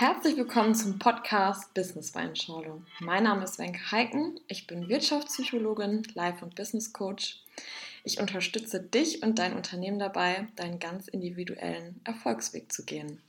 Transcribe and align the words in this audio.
Herzlich 0.00 0.38
willkommen 0.38 0.74
zum 0.74 0.98
Podcast 0.98 1.74
Business 1.74 2.14
Weinschorle. 2.14 2.80
Mein 3.00 3.24
Name 3.24 3.44
ist 3.44 3.58
Wenke 3.58 3.92
Heiken. 3.92 4.40
Ich 4.48 4.66
bin 4.66 4.88
Wirtschaftspsychologin, 4.88 6.04
Life- 6.14 6.42
und 6.42 6.54
Business 6.54 6.94
Coach. 6.94 7.42
Ich 8.02 8.18
unterstütze 8.18 8.80
dich 8.80 9.22
und 9.22 9.38
dein 9.38 9.54
Unternehmen 9.54 9.98
dabei, 9.98 10.48
deinen 10.56 10.78
ganz 10.78 11.06
individuellen 11.06 12.00
Erfolgsweg 12.04 12.72
zu 12.72 12.86
gehen. 12.86 13.20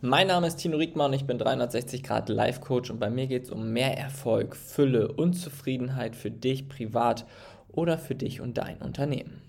Mein 0.00 0.26
Name 0.26 0.48
ist 0.48 0.56
Tino 0.56 0.76
Riekmann, 0.76 1.12
ich 1.12 1.28
bin 1.28 1.38
360 1.38 2.02
Grad 2.02 2.28
Life 2.28 2.58
Coach 2.58 2.90
und 2.90 2.98
bei 2.98 3.08
mir 3.08 3.28
geht 3.28 3.44
es 3.44 3.50
um 3.50 3.72
mehr 3.72 3.96
Erfolg, 3.96 4.56
Fülle 4.56 5.12
und 5.12 5.34
Zufriedenheit 5.34 6.16
für 6.16 6.32
dich 6.32 6.68
privat 6.68 7.26
oder 7.68 7.96
für 7.96 8.16
dich 8.16 8.40
und 8.40 8.58
dein 8.58 8.82
Unternehmen. 8.82 9.40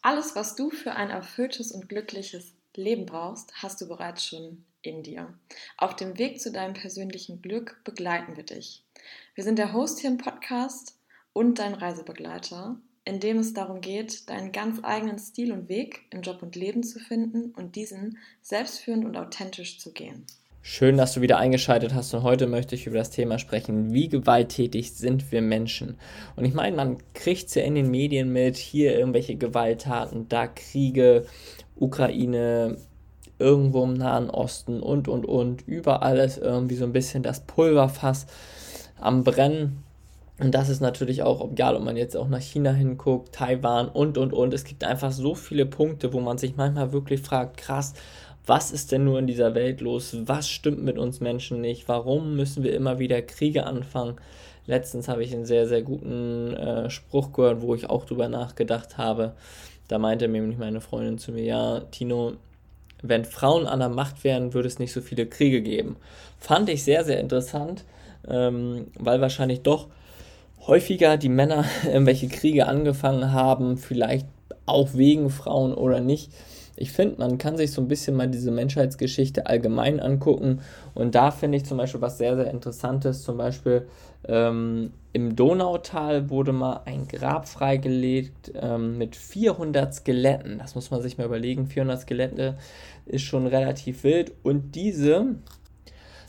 Alles, 0.00 0.36
was 0.36 0.54
du 0.54 0.70
für 0.70 0.92
ein 0.92 1.10
erfülltes 1.10 1.72
und 1.72 1.88
glückliches 1.88 2.54
Leben 2.76 3.04
brauchst, 3.04 3.52
hast 3.60 3.80
du 3.80 3.88
bereits 3.88 4.24
schon 4.24 4.64
in 4.82 5.02
dir. 5.02 5.34
Auf 5.76 5.96
dem 5.96 6.18
Weg 6.18 6.40
zu 6.40 6.52
deinem 6.52 6.74
persönlichen 6.74 7.42
Glück 7.42 7.80
begleiten 7.84 8.36
wir 8.36 8.44
dich. 8.44 8.84
Wir 9.34 9.44
sind 9.44 9.58
der 9.58 9.72
Host 9.72 10.00
hier 10.00 10.10
im 10.10 10.18
Podcast 10.18 10.98
und 11.32 11.58
dein 11.58 11.74
Reisebegleiter, 11.74 12.76
in 13.04 13.20
dem 13.20 13.38
es 13.38 13.54
darum 13.54 13.80
geht, 13.80 14.28
deinen 14.28 14.52
ganz 14.52 14.80
eigenen 14.82 15.18
Stil 15.18 15.52
und 15.52 15.68
Weg 15.68 16.02
im 16.10 16.22
Job 16.22 16.42
und 16.42 16.56
Leben 16.56 16.82
zu 16.82 16.98
finden 16.98 17.52
und 17.52 17.76
diesen 17.76 18.18
selbstführend 18.42 19.04
und 19.04 19.16
authentisch 19.16 19.78
zu 19.78 19.92
gehen. 19.92 20.26
Schön, 20.60 20.98
dass 20.98 21.14
du 21.14 21.22
wieder 21.22 21.38
eingeschaltet 21.38 21.94
hast 21.94 22.12
und 22.12 22.24
heute 22.24 22.46
möchte 22.46 22.74
ich 22.74 22.86
über 22.86 22.98
das 22.98 23.10
Thema 23.10 23.38
sprechen, 23.38 23.94
wie 23.94 24.08
gewalttätig 24.08 24.92
sind 24.92 25.32
wir 25.32 25.40
Menschen. 25.40 25.96
Und 26.36 26.44
ich 26.44 26.52
meine, 26.52 26.76
man 26.76 26.98
kriegt 27.14 27.48
es 27.48 27.54
ja 27.54 27.62
in 27.62 27.74
den 27.74 27.90
Medien 27.90 28.32
mit, 28.32 28.56
hier 28.56 28.98
irgendwelche 28.98 29.36
Gewalttaten, 29.36 30.28
da 30.28 30.46
Kriege, 30.46 31.24
Ukraine, 31.76 32.76
irgendwo 33.38 33.84
im 33.84 33.94
Nahen 33.94 34.30
Osten 34.30 34.80
und, 34.80 35.08
und, 35.08 35.26
und. 35.26 35.66
Überall 35.66 36.18
ist 36.18 36.38
irgendwie 36.38 36.76
so 36.76 36.84
ein 36.84 36.92
bisschen 36.92 37.22
das 37.22 37.40
Pulverfass 37.40 38.26
am 39.00 39.24
Brennen. 39.24 39.84
Und 40.40 40.54
das 40.54 40.68
ist 40.68 40.80
natürlich 40.80 41.22
auch, 41.22 41.50
egal 41.50 41.74
ob 41.76 41.82
man 41.82 41.96
jetzt 41.96 42.16
auch 42.16 42.28
nach 42.28 42.40
China 42.40 42.70
hinguckt, 42.70 43.34
Taiwan 43.34 43.88
und, 43.88 44.18
und, 44.18 44.32
und. 44.32 44.54
Es 44.54 44.64
gibt 44.64 44.84
einfach 44.84 45.10
so 45.10 45.34
viele 45.34 45.66
Punkte, 45.66 46.12
wo 46.12 46.20
man 46.20 46.38
sich 46.38 46.56
manchmal 46.56 46.92
wirklich 46.92 47.22
fragt, 47.22 47.56
krass, 47.56 47.94
was 48.46 48.70
ist 48.70 48.92
denn 48.92 49.04
nur 49.04 49.18
in 49.18 49.26
dieser 49.26 49.54
Welt 49.54 49.80
los? 49.80 50.16
Was 50.24 50.48
stimmt 50.48 50.82
mit 50.82 50.96
uns 50.96 51.20
Menschen 51.20 51.60
nicht? 51.60 51.88
Warum 51.88 52.36
müssen 52.36 52.62
wir 52.62 52.74
immer 52.74 52.98
wieder 52.98 53.20
Kriege 53.20 53.66
anfangen? 53.66 54.16
Letztens 54.66 55.08
habe 55.08 55.24
ich 55.24 55.34
einen 55.34 55.44
sehr, 55.44 55.66
sehr 55.66 55.82
guten 55.82 56.54
äh, 56.54 56.88
Spruch 56.88 57.32
gehört, 57.32 57.62
wo 57.62 57.74
ich 57.74 57.90
auch 57.90 58.04
drüber 58.04 58.28
nachgedacht 58.28 58.96
habe. 58.96 59.34
Da 59.88 59.98
meinte 59.98 60.28
nämlich 60.28 60.58
meine 60.58 60.80
Freundin 60.80 61.18
zu 61.18 61.32
mir, 61.32 61.44
ja, 61.44 61.80
Tino, 61.90 62.34
wenn 63.02 63.24
Frauen 63.24 63.66
an 63.66 63.80
der 63.80 63.88
Macht 63.88 64.24
wären, 64.24 64.54
würde 64.54 64.68
es 64.68 64.78
nicht 64.78 64.92
so 64.92 65.00
viele 65.00 65.26
Kriege 65.26 65.62
geben. 65.62 65.96
Fand 66.38 66.68
ich 66.68 66.84
sehr, 66.84 67.04
sehr 67.04 67.20
interessant, 67.20 67.84
ähm, 68.28 68.86
weil 68.98 69.20
wahrscheinlich 69.20 69.62
doch 69.62 69.88
häufiger 70.66 71.16
die 71.16 71.28
Männer 71.28 71.64
irgendwelche 71.84 72.28
Kriege 72.28 72.66
angefangen 72.66 73.32
haben, 73.32 73.76
vielleicht 73.76 74.26
auch 74.66 74.94
wegen 74.94 75.30
Frauen 75.30 75.74
oder 75.74 76.00
nicht. 76.00 76.30
Ich 76.80 76.92
finde, 76.92 77.18
man 77.18 77.38
kann 77.38 77.56
sich 77.56 77.72
so 77.72 77.80
ein 77.80 77.88
bisschen 77.88 78.14
mal 78.14 78.28
diese 78.28 78.52
Menschheitsgeschichte 78.52 79.46
allgemein 79.46 79.98
angucken. 79.98 80.60
Und 80.94 81.16
da 81.16 81.32
finde 81.32 81.58
ich 81.58 81.64
zum 81.64 81.76
Beispiel 81.76 82.00
was 82.00 82.18
sehr, 82.18 82.36
sehr 82.36 82.50
Interessantes. 82.52 83.22
Zum 83.22 83.36
Beispiel 83.36 83.88
ähm, 84.28 84.92
im 85.18 85.34
Donautal 85.34 86.30
wurde 86.30 86.52
mal 86.52 86.82
ein 86.84 87.08
Grab 87.08 87.48
freigelegt 87.48 88.52
ähm, 88.54 88.98
mit 88.98 89.16
400 89.16 89.92
Skeletten. 89.92 90.58
Das 90.58 90.76
muss 90.76 90.92
man 90.92 91.02
sich 91.02 91.18
mal 91.18 91.24
überlegen. 91.26 91.66
400 91.66 92.02
Skelette 92.02 92.56
ist 93.04 93.22
schon 93.22 93.48
relativ 93.48 94.04
wild. 94.04 94.32
Und 94.44 94.76
diese 94.76 95.34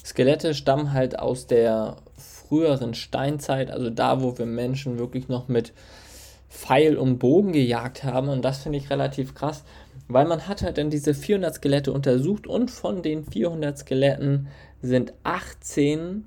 Skelette 0.04 0.56
stammen 0.56 0.92
halt 0.92 1.20
aus 1.20 1.46
der 1.46 1.98
früheren 2.18 2.96
Steinzeit, 2.96 3.70
also 3.70 3.92
da, 3.92 4.24
wo 4.24 4.40
wir 4.40 4.48
Menschen 4.48 4.98
wirklich 4.98 5.28
noch 5.28 5.48
mit 5.48 5.72
Pfeil 6.50 6.98
und 6.98 7.20
Bogen 7.20 7.54
gejagt 7.54 8.04
haben. 8.04 8.28
Und 8.28 8.44
das 8.44 8.64
finde 8.64 8.80
ich 8.80 8.90
relativ 8.90 9.36
krass, 9.36 9.66
weil 10.08 10.26
man 10.26 10.48
hat 10.48 10.64
halt 10.64 10.80
dann 10.80 10.90
diese 10.90 11.14
400 11.14 11.54
Skelette 11.54 11.94
untersucht 11.94 12.48
und 12.48 12.72
von 12.72 13.04
den 13.04 13.24
400 13.24 13.78
Skeletten 13.78 14.48
sind 14.82 15.14
18 15.24 16.26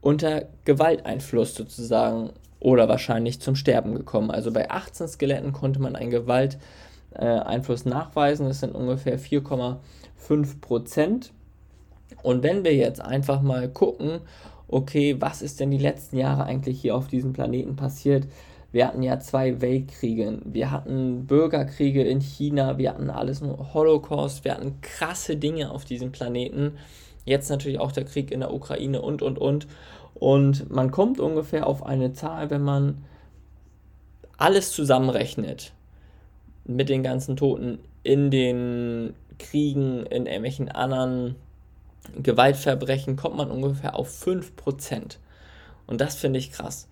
unter 0.00 0.46
Gewalteinfluss 0.64 1.54
sozusagen 1.54 2.30
oder 2.58 2.88
wahrscheinlich 2.88 3.40
zum 3.40 3.56
Sterben 3.56 3.94
gekommen. 3.94 4.30
Also 4.30 4.52
bei 4.52 4.70
18 4.70 5.08
Skeletten 5.08 5.52
konnte 5.52 5.80
man 5.80 5.96
einen 5.96 6.10
Gewalteinfluss 6.10 7.84
nachweisen. 7.86 8.46
Das 8.46 8.60
sind 8.60 8.74
ungefähr 8.74 9.18
4,5 9.18 10.60
Prozent. 10.60 11.32
Und 12.22 12.42
wenn 12.42 12.64
wir 12.64 12.74
jetzt 12.74 13.00
einfach 13.00 13.40
mal 13.40 13.68
gucken, 13.68 14.20
okay, 14.68 15.16
was 15.18 15.42
ist 15.42 15.60
denn 15.60 15.70
die 15.70 15.78
letzten 15.78 16.16
Jahre 16.16 16.44
eigentlich 16.44 16.80
hier 16.80 16.96
auf 16.96 17.08
diesem 17.08 17.32
Planeten 17.32 17.76
passiert, 17.76 18.26
wir 18.72 18.86
hatten 18.86 19.02
ja 19.02 19.18
zwei 19.18 19.60
Weltkriege, 19.60 20.38
wir 20.44 20.70
hatten 20.70 21.26
Bürgerkriege 21.26 22.04
in 22.04 22.20
China, 22.20 22.78
wir 22.78 22.90
hatten 22.90 23.10
alles 23.10 23.40
nur 23.40 23.74
Holocaust, 23.74 24.44
wir 24.44 24.54
hatten 24.54 24.80
krasse 24.80 25.36
Dinge 25.36 25.72
auf 25.72 25.84
diesem 25.84 26.12
Planeten. 26.12 26.76
Jetzt 27.24 27.50
natürlich 27.50 27.78
auch 27.78 27.92
der 27.92 28.04
Krieg 28.04 28.30
in 28.30 28.40
der 28.40 28.52
Ukraine 28.52 29.02
und, 29.02 29.22
und, 29.22 29.38
und. 29.38 29.66
Und 30.14 30.70
man 30.70 30.90
kommt 30.90 31.20
ungefähr 31.20 31.66
auf 31.66 31.84
eine 31.84 32.12
Zahl, 32.12 32.50
wenn 32.50 32.62
man 32.62 33.04
alles 34.36 34.72
zusammenrechnet 34.72 35.72
mit 36.64 36.88
den 36.88 37.02
ganzen 37.02 37.36
Toten 37.36 37.78
in 38.02 38.30
den 38.30 39.14
Kriegen, 39.38 40.04
in 40.06 40.26
irgendwelchen 40.26 40.68
anderen 40.68 41.36
Gewaltverbrechen, 42.22 43.16
kommt 43.16 43.36
man 43.36 43.50
ungefähr 43.50 43.96
auf 43.96 44.10
5%. 44.10 45.16
Und 45.86 46.00
das 46.00 46.16
finde 46.16 46.38
ich 46.38 46.52
krass. 46.52 46.88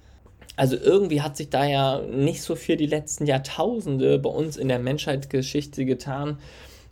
Also 0.57 0.77
irgendwie 0.77 1.23
hat 1.23 1.37
sich 1.37 1.51
da 1.51 1.65
ja 1.65 2.01
nicht 2.01 2.43
so 2.43 2.57
viel 2.57 2.77
die 2.77 2.87
letzten 2.87 3.27
Jahrtausende 3.27 4.19
bei 4.19 4.31
uns 4.31 4.57
in 4.57 4.69
der 4.69 4.81
Menschheitsgeschichte 4.81 5.85
getan. 5.85 6.39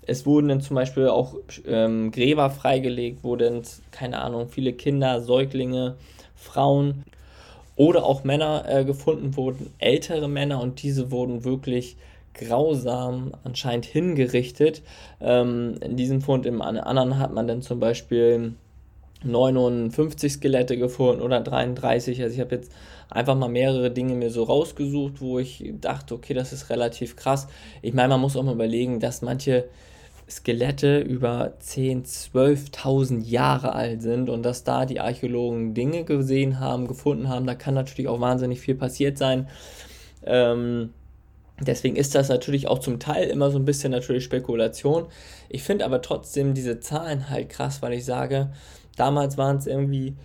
Es 0.07 0.25
wurden 0.27 0.49
dann 0.49 0.61
zum 0.61 0.77
Beispiel 0.77 1.09
auch 1.09 1.35
ähm, 1.67 2.11
Gräber 2.13 2.51
freigelegt, 2.51 3.25
wurden, 3.25 3.63
keine 3.91 4.21
Ahnung, 4.21 4.49
viele 4.49 4.73
Kinder, 4.73 5.21
Säuglinge, 5.21 5.97
Frauen 6.35 7.05
oder 7.77 8.05
auch 8.05 8.25
Männer 8.25 8.65
äh, 8.69 8.85
gefunden 8.85 9.37
wurden, 9.37 9.71
ältere 9.79 10.29
Männer 10.29 10.61
und 10.63 10.83
diese 10.83 11.11
wurden 11.11 11.45
wirklich 11.45 11.97
grausam 12.35 13.33
anscheinend 13.45 13.87
hingerichtet. 13.87 14.83
Ähm, 15.21 15.75
in 15.81 15.97
diesem 15.97 16.21
Fund, 16.21 16.47
im 16.47 16.63
anderen 16.63 17.19
hat 17.19 17.33
man 17.33 17.47
dann 17.47 17.63
zum 17.63 17.81
Beispiel 17.81 18.55
59 19.25 20.33
Skelette 20.33 20.77
gefunden 20.77 21.23
oder 21.23 21.41
33. 21.41 22.23
Also 22.23 22.35
ich 22.35 22.41
habe 22.41 22.55
jetzt 22.55 22.71
einfach 23.11 23.37
mal 23.37 23.49
mehrere 23.49 23.91
Dinge 23.91 24.15
mir 24.15 24.31
so 24.31 24.45
rausgesucht, 24.45 25.21
wo 25.21 25.39
ich 25.39 25.73
dachte, 25.81 26.15
okay, 26.15 26.35
das 26.35 26.53
ist 26.53 26.71
relativ 26.71 27.17
krass. 27.17 27.49
Ich 27.83 27.95
meine, 27.95 28.09
man 28.09 28.21
muss 28.21 28.37
auch 28.37 28.43
mal 28.43 28.55
überlegen, 28.55 29.01
dass 29.01 29.23
manche 29.23 29.65
Skelette 30.29 31.01
über 31.01 31.55
10.000, 31.63 32.33
12.000 32.33 33.25
Jahre 33.25 33.75
alt 33.75 34.03
sind 34.03 34.29
und 34.29 34.43
dass 34.43 34.65
da 34.65 34.87
die 34.87 35.01
Archäologen 35.01 35.75
Dinge 35.75 36.05
gesehen 36.05 36.59
haben, 36.59 36.89
gefunden 36.89 37.29
haben. 37.29 37.47
Da 37.47 37.55
kann 37.55 37.75
natürlich 37.75 38.09
auch 38.09 38.21
wahnsinnig 38.21 38.61
viel 38.61 38.75
passiert 38.75 39.19
sein. 39.19 39.49
Ähm, 40.25 40.91
deswegen 41.61 41.97
ist 41.97 42.15
das 42.15 42.29
natürlich 42.29 42.67
auch 42.67 42.81
zum 42.81 42.99
Teil 42.99 43.29
immer 43.29 43.51
so 43.51 43.59
ein 43.59 43.65
bisschen 43.65 43.93
natürlich 43.93 44.25
Spekulation. 44.25 45.07
Ich 45.49 45.63
finde 45.63 45.85
aber 45.85 46.03
trotzdem 46.03 46.55
diese 46.55 46.81
Zahlen 46.81 47.31
halt 47.31 47.49
krass, 47.49 47.81
weil 47.83 47.93
ich 47.93 48.05
sage, 48.05 48.51
Damals 48.97 49.37
waren 49.37 49.59
es 49.59 49.67
irgendwie 49.67 50.17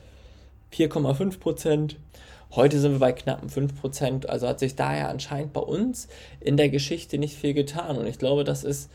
4,5 0.73 1.39
Prozent. 1.39 1.97
Heute 2.51 2.79
sind 2.79 2.93
wir 2.93 2.99
bei 2.99 3.11
knappen 3.11 3.49
5 3.49 3.79
Prozent. 3.79 4.29
Also 4.29 4.47
hat 4.47 4.59
sich 4.59 4.75
daher 4.75 5.09
anscheinend 5.09 5.53
bei 5.53 5.61
uns 5.61 6.07
in 6.39 6.57
der 6.57 6.69
Geschichte 6.69 7.17
nicht 7.17 7.37
viel 7.37 7.53
getan. 7.53 7.97
Und 7.97 8.07
ich 8.07 8.17
glaube, 8.17 8.43
das 8.43 8.63
ist 8.63 8.89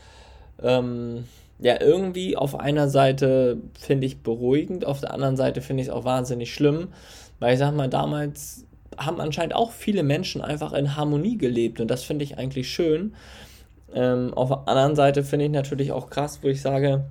ähm, 0.61 1.25
ja 1.59 1.81
irgendwie 1.81 2.37
auf 2.37 2.59
einer 2.59 2.89
Seite 2.89 3.57
finde 3.79 4.07
ich 4.07 4.21
beruhigend, 4.21 4.85
auf 4.85 4.99
der 4.99 5.13
anderen 5.13 5.37
Seite 5.37 5.61
finde 5.61 5.81
ich 5.81 5.89
es 5.89 5.93
auch 5.93 6.05
wahnsinnig 6.05 6.53
schlimm, 6.53 6.89
weil 7.39 7.53
ich 7.53 7.59
sag 7.59 7.73
mal, 7.75 7.89
damals 7.89 8.65
haben 8.97 9.21
anscheinend 9.21 9.55
auch 9.55 9.71
viele 9.71 10.03
Menschen 10.03 10.41
einfach 10.41 10.73
in 10.73 10.95
Harmonie 10.95 11.37
gelebt 11.37 11.79
und 11.79 11.89
das 11.89 12.03
finde 12.03 12.23
ich 12.23 12.37
eigentlich 12.37 12.69
schön. 12.69 13.15
Ähm, 13.93 14.33
auf 14.33 14.49
der 14.49 14.67
anderen 14.67 14.95
Seite 14.95 15.23
finde 15.23 15.45
ich 15.45 15.51
natürlich 15.51 15.91
auch 15.91 16.09
krass, 16.09 16.39
wo 16.41 16.47
ich 16.47 16.61
sage, 16.61 17.05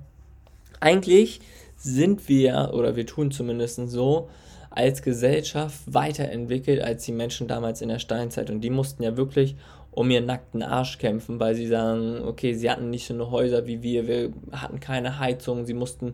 eigentlich 0.79 1.39
sind 1.77 2.27
wir, 2.27 2.71
oder 2.73 2.95
wir 2.95 3.05
tun 3.05 3.31
zumindest 3.31 3.89
so, 3.89 4.29
als 4.69 5.01
Gesellschaft 5.01 5.81
weiterentwickelt 5.87 6.81
als 6.81 7.03
die 7.03 7.11
Menschen 7.11 7.47
damals 7.47 7.81
in 7.81 7.89
der 7.89 7.99
Steinzeit. 7.99 8.51
Und 8.51 8.61
die 8.61 8.69
mussten 8.69 9.01
ja 9.01 9.17
wirklich 9.17 9.55
um 9.97 10.11
ihren 10.11 10.27
nackten 10.27 10.61
Arsch 10.61 10.99
kämpfen, 10.99 11.39
weil 11.39 11.55
sie 11.55 11.65
sagen, 11.65 12.21
okay, 12.23 12.53
sie 12.53 12.69
hatten 12.69 12.91
nicht 12.91 13.07
so 13.07 13.15
eine 13.15 13.31
Häuser 13.31 13.65
wie 13.65 13.81
wir, 13.81 14.07
wir 14.07 14.31
hatten 14.51 14.79
keine 14.79 15.17
Heizung, 15.17 15.65
sie 15.65 15.73
mussten 15.73 16.13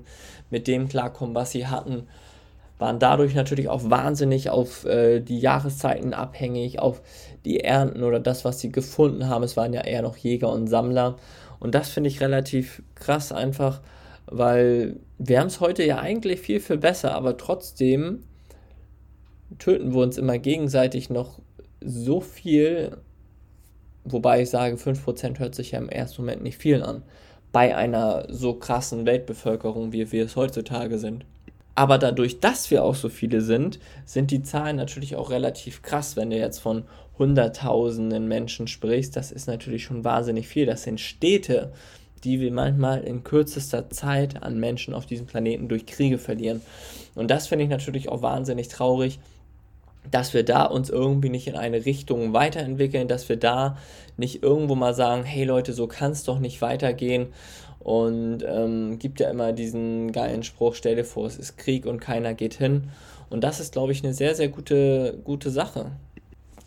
mit 0.49 0.67
dem 0.67 0.87
klarkommen, 0.87 1.35
was 1.35 1.51
sie 1.51 1.67
hatten, 1.67 2.07
waren 2.79 2.97
dadurch 2.99 3.35
natürlich 3.35 3.67
auch 3.67 3.89
wahnsinnig 3.89 4.49
auf 4.49 4.85
äh, 4.85 5.19
die 5.19 5.37
Jahreszeiten 5.37 6.13
abhängig, 6.13 6.79
auf 6.79 7.01
die 7.43 7.59
Ernten 7.59 8.03
oder 8.03 8.21
das, 8.21 8.45
was 8.45 8.61
sie 8.61 8.71
gefunden 8.71 9.27
haben. 9.27 9.43
Es 9.43 9.57
waren 9.57 9.73
ja 9.73 9.81
eher 9.81 10.01
noch 10.01 10.15
Jäger 10.15 10.49
und 10.49 10.67
Sammler. 10.67 11.17
Und 11.59 11.75
das 11.75 11.89
finde 11.89 12.09
ich 12.09 12.21
relativ 12.21 12.81
krass 12.95 13.33
einfach, 13.33 13.81
weil 14.27 14.95
wir 15.17 15.41
haben 15.41 15.47
es 15.47 15.59
heute 15.59 15.83
ja 15.83 15.99
eigentlich 15.99 16.39
viel, 16.39 16.61
viel 16.61 16.77
besser, 16.77 17.15
aber 17.15 17.35
trotzdem 17.35 18.23
töten 19.59 19.93
wir 19.93 20.01
uns 20.03 20.17
immer 20.17 20.37
gegenseitig 20.37 21.09
noch 21.09 21.39
so 21.81 22.21
viel, 22.21 22.95
wobei 24.05 24.41
ich 24.41 24.49
sage, 24.49 24.75
5% 24.75 25.39
hört 25.39 25.55
sich 25.55 25.71
ja 25.71 25.79
im 25.79 25.89
ersten 25.89 26.21
Moment 26.21 26.43
nicht 26.43 26.57
viel 26.57 26.83
an, 26.83 27.03
bei 27.51 27.75
einer 27.75 28.25
so 28.29 28.53
krassen 28.53 29.05
Weltbevölkerung, 29.05 29.93
wie 29.93 30.11
wir 30.11 30.25
es 30.25 30.35
heutzutage 30.35 30.97
sind. 30.97 31.25
Aber 31.75 31.97
dadurch, 31.97 32.39
dass 32.39 32.69
wir 32.69 32.83
auch 32.83 32.95
so 32.95 33.09
viele 33.09 33.41
sind, 33.41 33.79
sind 34.05 34.31
die 34.31 34.43
Zahlen 34.43 34.75
natürlich 34.75 35.15
auch 35.15 35.31
relativ 35.31 35.81
krass. 35.81 36.15
Wenn 36.15 36.29
du 36.29 36.37
jetzt 36.37 36.59
von 36.59 36.83
Hunderttausenden 37.17 38.27
Menschen 38.27 38.67
sprichst, 38.67 39.15
das 39.15 39.31
ist 39.31 39.47
natürlich 39.47 39.83
schon 39.83 40.03
wahnsinnig 40.03 40.47
viel. 40.47 40.65
Das 40.65 40.83
sind 40.83 40.99
Städte, 40.99 41.71
die 42.23 42.39
wir 42.39 42.51
manchmal 42.51 43.03
in 43.03 43.23
kürzester 43.23 43.89
Zeit 43.89 44.41
an 44.41 44.59
Menschen 44.59 44.93
auf 44.93 45.05
diesem 45.05 45.25
Planeten 45.25 45.67
durch 45.67 45.85
Kriege 45.85 46.17
verlieren. 46.17 46.61
Und 47.15 47.29
das 47.29 47.47
finde 47.47 47.65
ich 47.65 47.69
natürlich 47.69 48.09
auch 48.09 48.21
wahnsinnig 48.21 48.67
traurig, 48.67 49.19
dass 50.11 50.33
wir 50.33 50.43
da 50.43 50.65
uns 50.65 50.89
irgendwie 50.89 51.29
nicht 51.29 51.47
in 51.47 51.55
eine 51.55 51.85
Richtung 51.85 52.33
weiterentwickeln, 52.33 53.07
dass 53.07 53.29
wir 53.29 53.37
da 53.37 53.77
nicht 54.17 54.43
irgendwo 54.43 54.75
mal 54.75 54.93
sagen, 54.93 55.23
hey 55.23 55.43
Leute, 55.43 55.73
so 55.73 55.87
kann 55.87 56.11
es 56.11 56.23
doch 56.23 56.39
nicht 56.39 56.61
weitergehen. 56.61 57.27
Und 57.79 58.43
ähm, 58.47 58.97
gibt 58.97 59.19
ja 59.19 59.29
immer 59.29 59.51
diesen 59.51 60.13
geilen 60.13 60.43
Spruch, 60.43 60.75
stell 60.75 60.95
dir 60.95 61.03
vor, 61.03 61.25
es 61.27 61.37
ist 61.37 61.57
Krieg 61.57 61.85
und 61.85 61.99
keiner 61.99 62.33
geht 62.33 62.53
hin. 62.53 62.89
Und 63.29 63.43
das 63.43 63.59
ist, 63.59 63.73
glaube 63.73 63.91
ich, 63.91 64.03
eine 64.03 64.13
sehr, 64.13 64.35
sehr 64.35 64.47
gute, 64.47 65.19
gute 65.23 65.49
Sache. 65.49 65.91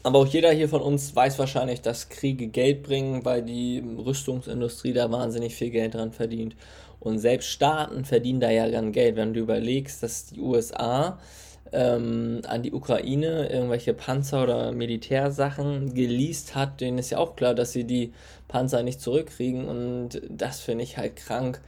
Aber 0.02 0.20
auch 0.20 0.26
jeder 0.26 0.52
hier 0.52 0.68
von 0.68 0.82
uns 0.82 1.16
weiß 1.16 1.38
wahrscheinlich, 1.38 1.80
dass 1.80 2.08
Kriege 2.08 2.48
Geld 2.48 2.82
bringen, 2.82 3.24
weil 3.24 3.42
die 3.42 3.82
Rüstungsindustrie 3.98 4.92
da 4.92 5.10
wahnsinnig 5.10 5.54
viel 5.54 5.70
Geld 5.70 5.94
dran 5.94 6.12
verdient. 6.12 6.54
Und 7.00 7.18
selbst 7.18 7.48
Staaten 7.48 8.04
verdienen 8.04 8.40
da 8.40 8.50
ja 8.50 8.68
dann 8.68 8.92
Geld. 8.92 9.16
Wenn 9.16 9.34
du 9.34 9.40
überlegst, 9.40 10.02
dass 10.02 10.26
die 10.26 10.40
USA 10.40 11.18
ähm, 11.72 12.42
an 12.46 12.62
die 12.62 12.72
Ukraine 12.72 13.48
irgendwelche 13.48 13.94
Panzer 13.94 14.42
oder 14.42 14.72
Militärsachen 14.72 15.94
geleast 15.94 16.54
hat, 16.54 16.80
denen 16.80 16.98
ist 16.98 17.10
ja 17.10 17.18
auch 17.18 17.36
klar, 17.36 17.54
dass 17.54 17.72
sie 17.72 17.84
die 17.84 18.12
Panzer 18.48 18.82
nicht 18.82 19.00
zurückkriegen. 19.00 19.66
Und 19.66 20.22
das 20.28 20.60
finde 20.60 20.84
ich 20.84 20.96
halt 20.98 21.16
krank, 21.16 21.60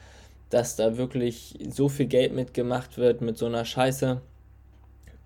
dass 0.50 0.76
da 0.76 0.96
wirklich 0.96 1.58
so 1.68 1.88
viel 1.88 2.06
Geld 2.06 2.34
mitgemacht 2.34 2.98
wird 2.98 3.20
mit 3.20 3.36
so 3.36 3.46
einer 3.46 3.64
Scheiße. 3.64 4.20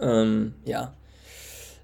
Ähm, 0.00 0.54
ja. 0.64 0.94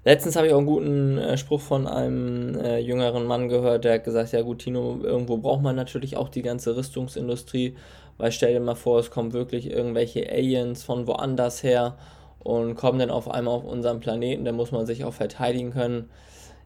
Letztens 0.05 0.35
habe 0.35 0.47
ich 0.47 0.53
auch 0.53 0.57
einen 0.57 0.65
guten 0.65 1.17
äh, 1.17 1.37
Spruch 1.37 1.61
von 1.61 1.85
einem 1.85 2.55
äh, 2.55 2.79
jüngeren 2.79 3.25
Mann 3.25 3.49
gehört, 3.49 3.83
der 3.83 3.95
hat 3.95 4.05
gesagt, 4.05 4.31
ja 4.31 4.41
gut, 4.41 4.59
Tino, 4.59 4.99
irgendwo 5.03 5.37
braucht 5.37 5.61
man 5.61 5.75
natürlich 5.75 6.15
auch 6.15 6.29
die 6.29 6.41
ganze 6.41 6.75
Rüstungsindustrie, 6.75 7.75
weil 8.17 8.31
stell 8.31 8.53
dir 8.53 8.61
mal 8.61 8.75
vor, 8.75 8.99
es 8.99 9.11
kommen 9.11 9.33
wirklich 9.33 9.69
irgendwelche 9.69 10.29
Aliens 10.31 10.83
von 10.83 11.05
woanders 11.05 11.63
her 11.63 11.97
und 12.39 12.75
kommen 12.75 12.99
dann 12.99 13.09
auf 13.09 13.29
einmal 13.29 13.53
auf 13.53 13.65
unseren 13.65 13.99
Planeten, 13.99 14.45
da 14.45 14.51
muss 14.51 14.71
man 14.71 14.85
sich 14.85 15.03
auch 15.03 15.13
verteidigen 15.13 15.71
können. 15.71 16.09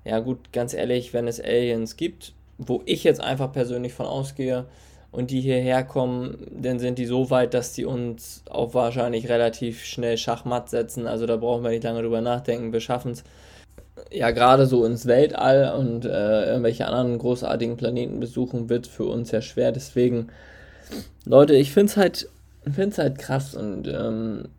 Ja 0.06 0.20
gut, 0.20 0.52
ganz 0.52 0.74
ehrlich, 0.74 1.14
wenn 1.14 1.28
es 1.28 1.40
Aliens 1.40 1.98
gibt, 1.98 2.34
wo 2.58 2.81
ich 2.86 3.04
jetzt 3.04 3.22
einfach 3.22 3.52
persönlich 3.52 3.94
von 3.94 4.06
ausgehe 4.06 4.66
und 5.12 5.31
die 5.31 5.42
hierher 5.42 5.84
kommen, 5.84 6.48
dann 6.52 6.80
sind 6.80 6.98
die 6.98 7.06
so 7.06 7.30
weit, 7.30 7.54
dass 7.54 7.74
die 7.74 7.86
uns 7.86 8.44
auch 8.50 8.74
wahrscheinlich 8.74 9.30
relativ 9.30 9.84
schnell 9.84 10.18
Schachmatt 10.18 10.70
setzen. 10.70 11.08
Also 11.08 11.25
da 11.25 11.38
brauchen 11.38 11.64
wir 11.64 11.70
nicht 11.70 11.84
lange 11.84 12.02
drüber 12.02 12.22
nachdenken. 12.22 12.74
Wir 12.74 12.81
schaffen 12.81 13.12
es 13.12 13.24
ja 14.12 14.31
gerade 14.31 14.66
so 14.66 14.86
ins 14.86 15.06
Weltall 15.06 15.74
und 15.78 16.06
äh, 16.06 16.46
irgendwelche 16.46 16.88
anderen 16.88 17.18
großartigen 17.18 17.78
Planeten 17.78 18.20
besuchen, 18.20 18.70
wird 18.70 18.88
für 18.88 19.06
uns 19.06 19.31
ja 19.31 19.42
schwer. 19.42 19.72
Deswegen, 19.72 20.30
Leute, 21.25 21.56
ich 21.56 21.72
finde 21.72 21.92
es 21.92 21.98
halt, 21.98 22.30
find's 22.72 22.98
halt 22.98 23.18
krass 23.20 23.56
und 23.56 23.88
ähm, 23.88 24.50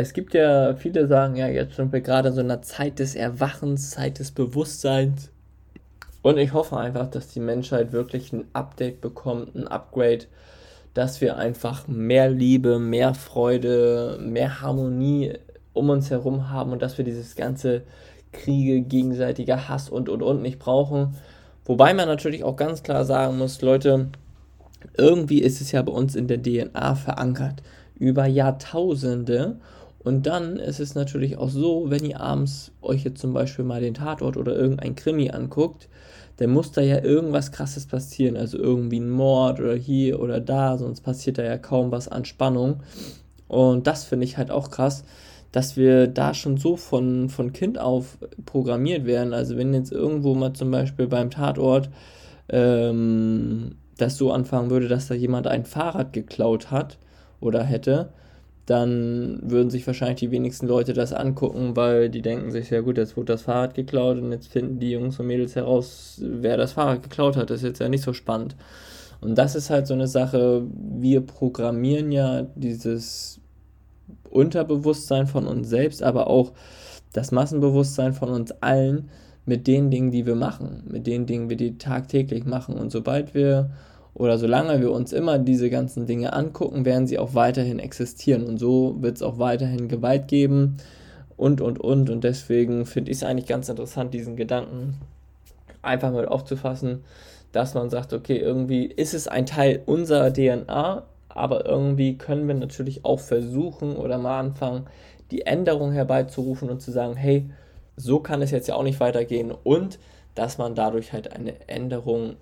es 0.00 0.12
gibt 0.12 0.32
ja, 0.32 0.76
viele 0.76 1.08
sagen 1.08 1.34
ja, 1.34 1.48
jetzt 1.48 1.74
sind 1.74 1.92
wir 1.92 2.00
gerade 2.00 2.28
in 2.28 2.34
so 2.34 2.40
einer 2.40 2.62
Zeit 2.62 3.00
des 3.00 3.16
Erwachens, 3.16 3.90
Zeit 3.90 4.20
des 4.20 4.30
Bewusstseins. 4.30 5.32
Und 6.22 6.38
ich 6.38 6.52
hoffe 6.52 6.76
einfach, 6.76 7.08
dass 7.08 7.26
die 7.26 7.40
Menschheit 7.40 7.90
wirklich 7.90 8.32
ein 8.32 8.44
Update 8.52 9.00
bekommt, 9.00 9.56
ein 9.56 9.66
Upgrade, 9.66 10.26
dass 10.94 11.20
wir 11.20 11.36
einfach 11.36 11.88
mehr 11.88 12.30
Liebe, 12.30 12.78
mehr 12.78 13.12
Freude, 13.12 14.20
mehr 14.22 14.60
Harmonie 14.60 15.32
um 15.72 15.90
uns 15.90 16.10
herum 16.10 16.48
haben 16.48 16.70
und 16.70 16.80
dass 16.80 16.96
wir 16.96 17.04
dieses 17.04 17.34
ganze 17.34 17.82
Kriege, 18.30 18.82
gegenseitiger 18.82 19.68
Hass 19.68 19.88
und 19.88 20.08
und 20.08 20.22
und 20.22 20.42
nicht 20.42 20.60
brauchen. 20.60 21.16
Wobei 21.64 21.92
man 21.92 22.06
natürlich 22.06 22.44
auch 22.44 22.54
ganz 22.54 22.84
klar 22.84 23.04
sagen 23.04 23.36
muss, 23.36 23.62
Leute, 23.62 24.10
irgendwie 24.96 25.42
ist 25.42 25.60
es 25.60 25.72
ja 25.72 25.82
bei 25.82 25.92
uns 25.92 26.14
in 26.14 26.28
der 26.28 26.40
DNA 26.40 26.94
verankert. 26.94 27.64
Über 27.98 28.26
Jahrtausende 28.26 29.56
und 30.00 30.26
dann 30.26 30.56
ist 30.56 30.80
es 30.80 30.94
natürlich 30.94 31.38
auch 31.38 31.50
so, 31.50 31.90
wenn 31.90 32.04
ihr 32.04 32.20
abends 32.20 32.72
euch 32.82 33.04
jetzt 33.04 33.20
zum 33.20 33.32
Beispiel 33.32 33.64
mal 33.64 33.80
den 33.80 33.94
Tatort 33.94 34.36
oder 34.36 34.54
irgendein 34.54 34.94
Krimi 34.94 35.30
anguckt, 35.30 35.88
dann 36.36 36.50
muss 36.50 36.70
da 36.70 36.80
ja 36.80 37.02
irgendwas 37.02 37.50
krasses 37.50 37.86
passieren. 37.86 38.36
Also 38.36 38.58
irgendwie 38.58 39.00
ein 39.00 39.10
Mord 39.10 39.58
oder 39.60 39.74
hier 39.74 40.20
oder 40.20 40.40
da, 40.40 40.78
sonst 40.78 41.00
passiert 41.00 41.38
da 41.38 41.42
ja 41.42 41.58
kaum 41.58 41.90
was 41.90 42.06
an 42.08 42.24
Spannung. 42.24 42.80
Und 43.48 43.86
das 43.86 44.04
finde 44.04 44.24
ich 44.24 44.38
halt 44.38 44.50
auch 44.50 44.70
krass, 44.70 45.04
dass 45.50 45.76
wir 45.76 46.06
da 46.06 46.34
schon 46.34 46.58
so 46.58 46.76
von, 46.76 47.28
von 47.28 47.52
Kind 47.52 47.78
auf 47.78 48.18
programmiert 48.46 49.04
werden. 49.04 49.32
Also 49.32 49.56
wenn 49.56 49.74
jetzt 49.74 49.90
irgendwo 49.90 50.34
mal 50.34 50.52
zum 50.52 50.70
Beispiel 50.70 51.08
beim 51.08 51.30
Tatort 51.30 51.90
ähm, 52.50 53.72
das 53.96 54.16
so 54.16 54.30
anfangen 54.30 54.70
würde, 54.70 54.86
dass 54.86 55.08
da 55.08 55.14
jemand 55.14 55.48
ein 55.48 55.64
Fahrrad 55.64 56.12
geklaut 56.12 56.70
hat 56.70 56.98
oder 57.40 57.64
hätte, 57.64 58.10
dann 58.68 59.40
würden 59.42 59.70
sich 59.70 59.86
wahrscheinlich 59.86 60.18
die 60.18 60.30
wenigsten 60.30 60.66
Leute 60.66 60.92
das 60.92 61.14
angucken, 61.14 61.74
weil 61.74 62.10
die 62.10 62.20
denken 62.20 62.50
sich, 62.50 62.68
ja 62.68 62.82
gut, 62.82 62.98
jetzt 62.98 63.16
wurde 63.16 63.32
das 63.32 63.42
Fahrrad 63.42 63.74
geklaut 63.74 64.18
und 64.18 64.30
jetzt 64.30 64.48
finden 64.48 64.78
die 64.78 64.90
Jungs 64.90 65.18
und 65.18 65.26
Mädels 65.26 65.56
heraus, 65.56 66.20
wer 66.22 66.58
das 66.58 66.72
Fahrrad 66.72 67.02
geklaut 67.02 67.38
hat. 67.38 67.48
Das 67.48 67.62
ist 67.62 67.66
jetzt 67.66 67.80
ja 67.80 67.88
nicht 67.88 68.04
so 68.04 68.12
spannend. 68.12 68.56
Und 69.22 69.38
das 69.38 69.54
ist 69.54 69.70
halt 69.70 69.86
so 69.86 69.94
eine 69.94 70.06
Sache, 70.06 70.66
wir 70.70 71.22
programmieren 71.22 72.12
ja 72.12 72.42
dieses 72.56 73.40
Unterbewusstsein 74.28 75.26
von 75.26 75.46
uns 75.46 75.70
selbst, 75.70 76.02
aber 76.02 76.26
auch 76.26 76.52
das 77.14 77.32
Massenbewusstsein 77.32 78.12
von 78.12 78.28
uns 78.28 78.52
allen 78.60 79.08
mit 79.46 79.66
den 79.66 79.90
Dingen, 79.90 80.10
die 80.10 80.26
wir 80.26 80.36
machen, 80.36 80.82
mit 80.90 81.06
den 81.06 81.24
Dingen, 81.24 81.48
die 81.48 81.58
wir 81.58 81.78
tagtäglich 81.78 82.44
machen. 82.44 82.74
Und 82.74 82.92
sobald 82.92 83.32
wir 83.32 83.70
oder 84.18 84.36
solange 84.36 84.80
wir 84.80 84.90
uns 84.90 85.12
immer 85.12 85.38
diese 85.38 85.70
ganzen 85.70 86.06
Dinge 86.06 86.32
angucken, 86.32 86.84
werden 86.84 87.06
sie 87.06 87.18
auch 87.18 87.34
weiterhin 87.34 87.78
existieren. 87.78 88.44
Und 88.44 88.58
so 88.58 88.96
wird 89.00 89.16
es 89.16 89.22
auch 89.22 89.38
weiterhin 89.38 89.86
Gewalt 89.86 90.26
geben 90.26 90.78
und, 91.36 91.60
und, 91.60 91.80
und. 91.80 92.10
Und 92.10 92.24
deswegen 92.24 92.84
finde 92.84 93.12
ich 93.12 93.18
es 93.18 93.22
eigentlich 93.22 93.46
ganz 93.46 93.68
interessant, 93.68 94.12
diesen 94.12 94.34
Gedanken 94.34 94.94
einfach 95.82 96.12
mal 96.12 96.26
aufzufassen, 96.26 97.04
dass 97.52 97.74
man 97.74 97.90
sagt, 97.90 98.12
okay, 98.12 98.36
irgendwie 98.36 98.86
ist 98.86 99.14
es 99.14 99.28
ein 99.28 99.46
Teil 99.46 99.82
unserer 99.86 100.32
DNA, 100.32 101.04
aber 101.28 101.66
irgendwie 101.66 102.18
können 102.18 102.48
wir 102.48 102.54
natürlich 102.56 103.04
auch 103.04 103.20
versuchen 103.20 103.96
oder 103.96 104.18
mal 104.18 104.40
anfangen, 104.40 104.86
die 105.30 105.46
Änderung 105.46 105.92
herbeizurufen 105.92 106.70
und 106.70 106.82
zu 106.82 106.90
sagen, 106.90 107.14
hey, 107.14 107.48
so 107.96 108.18
kann 108.18 108.42
es 108.42 108.50
jetzt 108.50 108.66
ja 108.66 108.74
auch 108.74 108.82
nicht 108.82 108.98
weitergehen 108.98 109.52
und 109.62 110.00
dass 110.34 110.58
man 110.58 110.74
dadurch 110.74 111.12
halt 111.12 111.32
eine 111.32 111.54
Änderung 111.68 112.36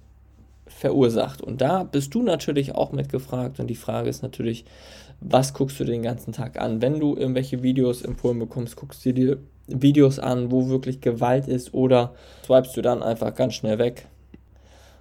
verursacht. 0.67 1.43
Und 1.43 1.61
da 1.61 1.85
bist 1.85 2.15
du 2.15 2.23
natürlich 2.23 2.75
auch 2.75 2.93
mitgefragt. 2.93 3.61
Und 3.61 3.69
die 3.69 3.77
Frage 3.77 4.09
ist 4.09 4.23
natürlich, 4.23 4.65
was 5.21 5.55
guckst 5.55 5.81
du 5.81 5.85
den 5.85 6.03
ganzen 6.03 6.33
Tag 6.33 6.61
an? 6.61 6.83
Wenn 6.83 7.01
du 7.01 7.17
irgendwelche 7.17 7.63
Videos 7.63 8.03
empfohlen 8.03 8.39
bekommst, 8.39 8.77
guckst 8.77 9.05
du 9.05 9.13
dir 9.13 9.39
Videos 9.67 10.19
an, 10.19 10.51
wo 10.51 10.69
wirklich 10.69 11.01
Gewalt 11.01 11.49
ist 11.49 11.75
oder 11.75 12.15
swipest 12.45 12.77
du 12.77 12.83
dann 12.83 13.03
einfach 13.03 13.35
ganz 13.35 13.55
schnell 13.55 13.79
weg. 13.79 14.07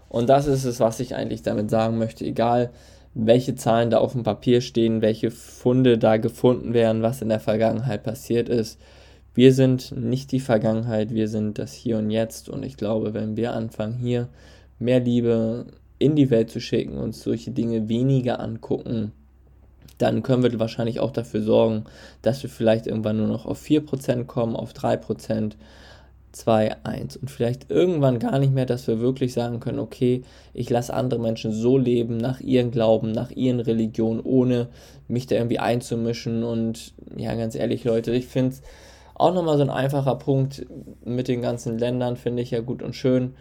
Und 0.10 0.30
das 0.30 0.48
ist 0.48 0.64
es, 0.64 0.80
was 0.80 1.00
ich 1.00 1.16
eigentlich 1.16 1.42
damit 1.42 1.70
sagen 1.70 1.98
möchte. 1.98 2.26
Egal, 2.26 2.72
welche 3.14 3.56
Zahlen 3.56 3.90
da 3.90 3.98
auf 3.98 4.14
dem 4.14 4.24
Papier 4.24 4.62
stehen, 4.62 5.02
welche 5.02 5.32
Funde 5.32 5.98
da 5.98 6.18
gefunden 6.18 6.74
werden, 6.74 7.02
was 7.02 7.22
in 7.22 7.30
der 7.30 7.40
Vergangenheit 7.40 8.04
passiert 8.04 8.50
ist. 8.50 8.80
Wir 9.34 9.54
sind 9.54 9.92
nicht 9.92 10.32
die 10.32 10.40
Vergangenheit, 10.40 11.14
wir 11.14 11.28
sind 11.28 11.60
das 11.60 11.74
Hier 11.74 11.98
und 11.98 12.10
Jetzt. 12.10 12.50
Und 12.50 12.64
ich 12.64 12.78
glaube, 12.78 13.14
wenn 13.14 13.36
wir 13.36 13.54
anfangen, 13.54 13.96
hier 13.96 14.30
mehr 14.80 15.00
Liebe 15.00 15.66
in 16.00 16.16
die 16.16 16.30
Welt 16.30 16.50
zu 16.50 16.60
schicken, 16.60 16.98
uns 16.98 17.22
solche 17.24 17.52
Dinge 17.52 17.88
weniger 17.90 18.40
angucken, 18.40 19.12
dann 19.98 20.24
können 20.24 20.44
wir 20.44 20.60
wahrscheinlich 20.60 21.00
auch 21.00 21.12
dafür 21.12 21.42
sorgen, 21.42 21.86
dass 22.22 22.44
wir 22.44 22.50
vielleicht 22.50 22.88
irgendwann 22.88 23.18
nur 23.18 23.28
noch 23.28 23.46
auf 23.46 23.62
4% 23.62 24.26
kommen, 24.26 24.56
auf 24.56 24.74
3%, 24.74 25.54
2, 26.34 26.76
1 26.84 27.16
und 27.16 27.32
vielleicht 27.32 27.72
irgendwann 27.72 28.20
gar 28.20 28.40
nicht 28.40 28.54
mehr, 28.54 28.66
dass 28.66 28.88
wir 28.88 29.00
wirklich 29.00 29.32
sagen 29.32 29.62
können, 29.62 29.80
okay, 29.80 30.24
ich 30.54 30.70
lasse 30.70 30.94
andere 30.94 31.20
Menschen 31.20 31.54
so 31.54 31.78
leben, 31.78 32.18
nach 32.18 32.42
ihren 32.42 32.72
Glauben, 32.72 33.14
nach 33.14 33.32
ihren 33.32 33.62
Religionen, 33.62 34.20
ohne 34.20 34.68
mich 35.08 35.28
da 35.28 35.36
irgendwie 35.36 35.60
einzumischen. 35.60 36.44
Und 36.44 36.94
ja, 37.16 37.34
ganz 37.36 37.56
ehrlich, 37.56 37.86
Leute, 37.86 38.12
ich 38.12 38.28
finde 38.28 38.50
es 38.50 38.62
auch 39.14 39.34
nochmal 39.34 39.56
so 39.56 39.64
ein 39.64 39.70
einfacher 39.70 40.16
Punkt 40.16 40.66
mit 41.06 41.30
den 41.30 41.42
ganzen 41.42 41.80
Ländern, 41.80 42.18
finde 42.18 42.44
ich 42.44 42.52
ja 42.52 42.60
gut 42.60 42.84
und 42.84 42.96
schön, 42.96 43.34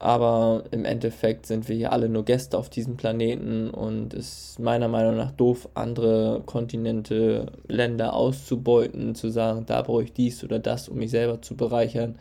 aber 0.00 0.64
im 0.70 0.86
Endeffekt 0.86 1.44
sind 1.44 1.68
wir 1.68 1.76
hier 1.76 1.92
alle 1.92 2.08
nur 2.08 2.24
Gäste 2.24 2.56
auf 2.56 2.70
diesem 2.70 2.96
Planeten 2.96 3.68
und 3.68 4.14
es 4.14 4.52
ist 4.52 4.58
meiner 4.58 4.88
Meinung 4.88 5.18
nach 5.18 5.30
doof, 5.30 5.68
andere 5.74 6.42
Kontinente, 6.46 7.52
Länder 7.68 8.14
auszubeuten, 8.14 9.14
zu 9.14 9.28
sagen, 9.28 9.66
da 9.66 9.82
brauche 9.82 10.04
ich 10.04 10.14
dies 10.14 10.42
oder 10.42 10.58
das, 10.58 10.88
um 10.88 10.96
mich 10.96 11.10
selber 11.10 11.42
zu 11.42 11.54
bereichern. 11.54 12.16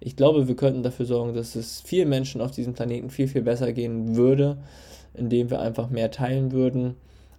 Ich 0.00 0.16
glaube, 0.16 0.48
wir 0.48 0.54
könnten 0.54 0.82
dafür 0.82 1.06
sorgen, 1.06 1.34
dass 1.34 1.56
es 1.56 1.80
vielen 1.80 2.10
Menschen 2.10 2.42
auf 2.42 2.50
diesem 2.50 2.74
Planeten 2.74 3.08
viel, 3.08 3.26
viel 3.26 3.42
besser 3.42 3.72
gehen 3.72 4.16
würde, 4.16 4.58
indem 5.14 5.48
wir 5.48 5.60
einfach 5.60 5.88
mehr 5.88 6.10
teilen 6.10 6.52
würden. 6.52 6.94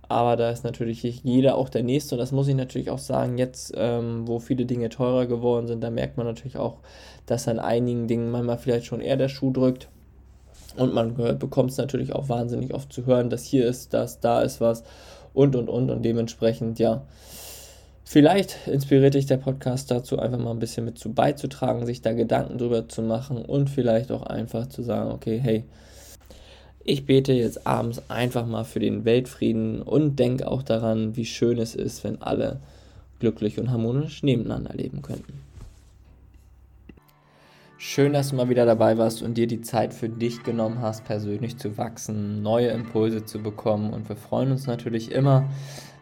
Aber 0.07 0.35
da 0.35 0.51
ist 0.51 0.63
natürlich 0.63 1.01
jeder 1.23 1.55
auch 1.55 1.69
der 1.69 1.83
Nächste 1.83 2.15
und 2.15 2.19
das 2.19 2.31
muss 2.31 2.47
ich 2.47 2.55
natürlich 2.55 2.89
auch 2.89 2.99
sagen, 2.99 3.37
jetzt, 3.37 3.73
ähm, 3.75 4.27
wo 4.27 4.39
viele 4.39 4.65
Dinge 4.65 4.89
teurer 4.89 5.25
geworden 5.25 5.67
sind, 5.67 5.83
da 5.83 5.89
merkt 5.89 6.17
man 6.17 6.27
natürlich 6.27 6.57
auch, 6.57 6.77
dass 7.25 7.47
an 7.47 7.59
einigen 7.59 8.07
Dingen 8.07 8.29
manchmal 8.29 8.57
vielleicht 8.57 8.85
schon 8.85 9.01
eher 9.01 9.17
der 9.17 9.29
Schuh 9.29 9.51
drückt. 9.51 9.89
Und 10.77 10.93
man 10.93 11.15
bekommt 11.39 11.71
es 11.71 11.77
natürlich 11.77 12.13
auch 12.13 12.29
wahnsinnig 12.29 12.73
oft 12.73 12.91
zu 12.91 13.05
hören, 13.05 13.29
dass 13.29 13.45
hier 13.45 13.65
ist 13.65 13.93
das, 13.93 14.19
da 14.19 14.41
ist 14.41 14.59
was 14.61 14.83
und 15.33 15.55
und 15.55 15.69
und 15.69 15.89
und 15.89 16.03
dementsprechend, 16.03 16.79
ja. 16.79 17.03
Vielleicht 18.07 18.67
inspiriert 18.67 19.15
dich 19.15 19.25
der 19.25 19.37
Podcast 19.37 19.89
dazu, 19.89 20.19
einfach 20.19 20.37
mal 20.37 20.51
ein 20.51 20.59
bisschen 20.59 20.85
mit 20.85 20.99
zu 20.99 21.11
beizutragen, 21.11 21.87
sich 21.87 22.01
da 22.01 22.13
Gedanken 22.13 22.59
drüber 22.59 22.87
zu 22.87 23.01
machen 23.01 23.43
und 23.43 23.69
vielleicht 23.69 24.11
auch 24.11 24.21
einfach 24.21 24.67
zu 24.67 24.83
sagen, 24.83 25.11
okay, 25.11 25.39
hey, 25.41 25.63
ich 26.85 27.07
bete 27.07 27.33
jetzt 27.33 27.65
abends 27.65 28.03
einfach 28.09 28.45
mal 28.45 28.63
für 28.63 28.79
den 28.79 29.05
Weltfrieden 29.05 29.81
und 29.81 30.17
denke 30.17 30.47
auch 30.47 30.61
daran, 30.61 31.15
wie 31.15 31.25
schön 31.25 31.57
es 31.57 31.73
ist, 31.73 32.03
wenn 32.03 32.21
alle 32.21 32.59
glücklich 33.19 33.59
und 33.59 33.71
harmonisch 33.71 34.21
nebeneinander 34.21 34.73
leben 34.75 35.01
könnten. 35.01 35.41
Schön, 37.77 38.13
dass 38.13 38.29
du 38.29 38.35
mal 38.35 38.49
wieder 38.49 38.65
dabei 38.65 38.97
warst 38.99 39.23
und 39.23 39.35
dir 39.35 39.47
die 39.47 39.61
Zeit 39.61 39.93
für 39.93 40.09
dich 40.09 40.43
genommen 40.43 40.79
hast, 40.79 41.05
persönlich 41.05 41.57
zu 41.57 41.77
wachsen, 41.77 42.43
neue 42.43 42.67
Impulse 42.67 43.25
zu 43.25 43.39
bekommen. 43.41 43.91
Und 43.91 44.07
wir 44.07 44.15
freuen 44.15 44.51
uns 44.51 44.67
natürlich 44.67 45.11
immer, 45.11 45.49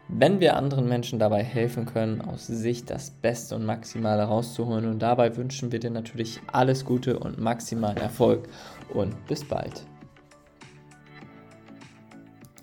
wenn 0.10 0.42
wir 0.42 0.58
anderen 0.58 0.88
Menschen 0.88 1.18
dabei 1.18 1.44
helfen 1.44 1.86
können, 1.86 2.22
aus 2.22 2.46
sich 2.46 2.84
das 2.84 3.10
Beste 3.10 3.56
und 3.56 3.66
Maximale 3.66 4.24
rauszuholen. 4.24 4.86
Und 4.86 5.00
dabei 5.00 5.36
wünschen 5.36 5.72
wir 5.72 5.80
dir 5.80 5.92
natürlich 5.92 6.42
alles 6.52 6.84
Gute 6.84 7.20
und 7.20 7.40
maximalen 7.40 7.98
Erfolg. 7.98 8.50
Und 8.94 9.26
bis 9.28 9.44
bald. 9.46 9.86